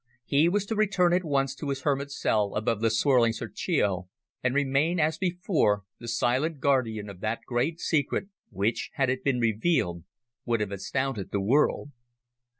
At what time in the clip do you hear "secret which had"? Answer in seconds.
7.79-9.11